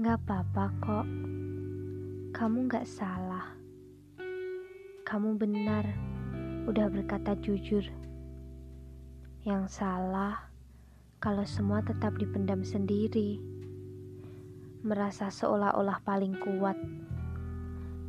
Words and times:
Gak 0.00 0.16
apa-apa 0.24 0.64
kok. 0.80 1.06
Kamu 2.32 2.72
gak 2.72 2.88
salah. 2.88 3.52
Kamu 5.04 5.36
benar, 5.36 5.84
udah 6.64 6.88
berkata 6.88 7.36
jujur. 7.36 7.84
Yang 9.44 9.64
salah, 9.68 10.48
kalau 11.20 11.44
semua 11.44 11.84
tetap 11.84 12.16
dipendam 12.16 12.64
sendiri. 12.64 13.44
Merasa 14.80 15.28
seolah-olah 15.28 16.00
paling 16.00 16.32
kuat. 16.40 16.80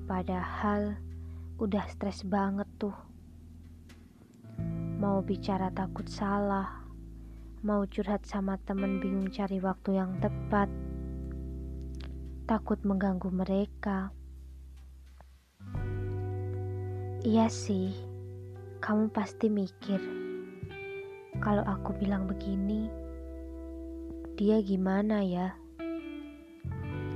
Padahal, 0.07 0.95
udah 1.59 1.91
stres 1.91 2.23
banget 2.23 2.71
tuh. 2.79 2.95
Mau 4.95 5.19
bicara 5.19 5.67
takut 5.75 6.07
salah. 6.07 6.87
Mau 7.67 7.83
curhat 7.83 8.23
sama 8.23 8.55
temen 8.63 9.03
bingung 9.03 9.27
cari 9.27 9.59
waktu 9.59 9.99
yang 9.99 10.15
tepat 10.23 10.71
takut 12.45 12.81
mengganggu 12.81 13.29
mereka. 13.29 14.09
Iya 17.21 17.45
sih, 17.53 17.93
kamu 18.81 19.13
pasti 19.13 19.45
mikir, 19.45 20.01
kalau 21.37 21.61
aku 21.61 21.93
bilang 22.01 22.25
begini, 22.25 22.89
dia 24.33 24.57
gimana 24.65 25.21
ya? 25.21 25.53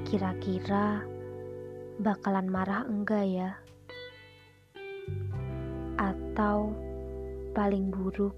Kira-kira 0.05 1.01
bakalan 1.98 2.45
marah 2.45 2.85
enggak 2.85 3.26
ya? 3.26 3.49
Atau 5.98 6.70
paling 7.57 7.89
buruk, 7.89 8.37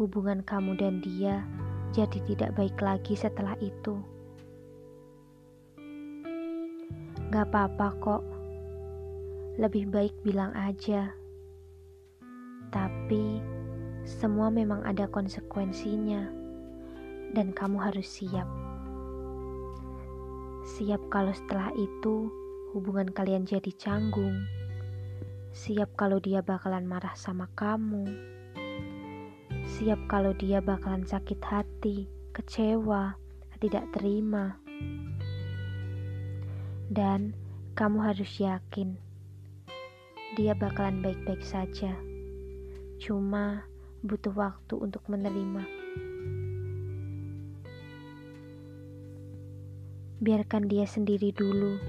hubungan 0.00 0.40
kamu 0.40 0.72
dan 0.80 1.04
dia 1.04 1.44
jadi 1.92 2.16
tidak 2.24 2.56
baik 2.56 2.80
lagi 2.80 3.12
setelah 3.12 3.52
itu. 3.60 4.00
Gak 7.32 7.48
apa-apa 7.48 7.88
kok. 7.96 8.22
Lebih 9.56 9.88
baik 9.88 10.12
bilang 10.20 10.52
aja. 10.52 11.16
Tapi 12.68 13.40
semua 14.04 14.52
memang 14.52 14.84
ada 14.84 15.08
konsekuensinya. 15.08 16.28
Dan 17.32 17.56
kamu 17.56 17.80
harus 17.80 18.04
siap. 18.04 18.44
Siap 20.76 21.08
kalau 21.08 21.32
setelah 21.32 21.72
itu 21.72 22.28
hubungan 22.76 23.08
kalian 23.08 23.48
jadi 23.48 23.72
canggung. 23.80 24.44
Siap 25.56 25.96
kalau 25.96 26.20
dia 26.20 26.44
bakalan 26.44 26.84
marah 26.84 27.16
sama 27.16 27.48
kamu. 27.56 28.12
Siap 29.80 30.04
kalau 30.04 30.36
dia 30.36 30.60
bakalan 30.60 31.08
sakit 31.08 31.40
hati, 31.40 32.12
kecewa, 32.36 33.16
tidak 33.56 33.88
terima. 33.96 34.61
Dan 36.92 37.32
kamu 37.72 38.04
harus 38.04 38.36
yakin 38.36 39.00
dia 40.36 40.52
bakalan 40.52 41.00
baik-baik 41.00 41.40
saja. 41.40 41.92
Cuma 43.00 43.64
butuh 44.04 44.32
waktu 44.32 44.80
untuk 44.80 45.04
menerima. 45.08 45.64
Biarkan 50.20 50.68
dia 50.68 50.84
sendiri 50.84 51.32
dulu. 51.32 51.80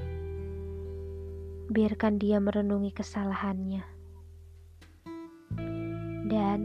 Biarkan 1.68 2.20
dia 2.20 2.44
merenungi 2.44 2.96
kesalahannya. 2.96 3.84
Dan 6.28 6.60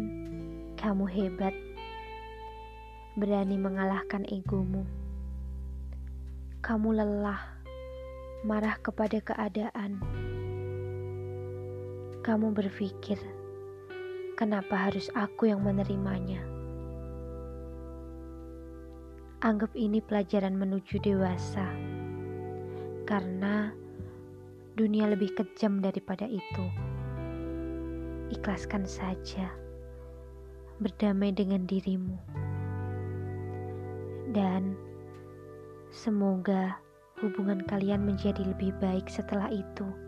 kamu 0.79 1.11
hebat. 1.11 1.55
Berani 3.19 3.59
mengalahkan 3.59 4.27
egomu. 4.31 4.87
Kamu 6.63 6.91
lelah 6.91 7.58
marah 8.47 8.79
kepada 8.79 9.19
keadaan. 9.19 9.99
Kamu 12.23 12.55
berpikir, 12.55 13.19
kenapa 14.39 14.91
harus 14.91 15.11
aku 15.17 15.51
yang 15.51 15.65
menerimanya? 15.65 16.39
Anggap 19.43 19.75
ini 19.75 20.03
pelajaran 20.03 20.55
menuju 20.55 20.99
dewasa, 21.03 21.67
karena 23.07 23.71
dunia 24.75 25.11
lebih 25.11 25.35
kejam 25.35 25.83
daripada 25.83 26.27
itu. 26.27 26.65
Ikhlaskan 28.35 28.87
saja, 28.87 29.51
berdamai 30.79 31.35
dengan 31.35 31.67
dirimu, 31.67 32.19
dan 34.35 34.75
semoga 35.91 36.83
hubungan 37.21 37.63
kalian 37.67 38.03
menjadi 38.07 38.43
lebih 38.47 38.75
baik 38.79 39.11
setelah 39.11 39.51
itu. 39.51 40.08